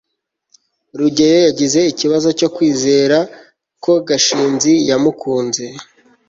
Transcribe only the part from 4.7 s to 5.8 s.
yamukunze